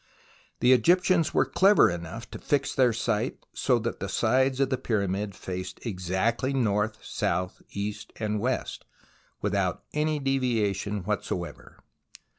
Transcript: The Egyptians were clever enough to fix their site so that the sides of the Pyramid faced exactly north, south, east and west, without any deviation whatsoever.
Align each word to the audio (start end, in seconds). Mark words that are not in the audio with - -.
The 0.61 0.73
Egyptians 0.73 1.31
were 1.31 1.45
clever 1.45 1.87
enough 1.91 2.27
to 2.31 2.39
fix 2.39 2.73
their 2.73 2.91
site 2.91 3.37
so 3.53 3.77
that 3.77 3.99
the 3.99 4.09
sides 4.09 4.59
of 4.59 4.71
the 4.71 4.77
Pyramid 4.79 5.35
faced 5.35 5.79
exactly 5.85 6.53
north, 6.53 7.05
south, 7.05 7.61
east 7.73 8.11
and 8.15 8.39
west, 8.39 8.83
without 9.43 9.83
any 9.93 10.17
deviation 10.17 11.03
whatsoever. 11.03 11.83